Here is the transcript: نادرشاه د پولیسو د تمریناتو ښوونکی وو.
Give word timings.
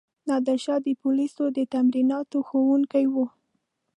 نادرشاه 0.27 0.79
د 0.85 0.87
پولیسو 1.01 1.43
د 1.57 1.59
تمریناتو 1.73 2.37
ښوونکی 2.47 3.05
وو. 3.13 3.25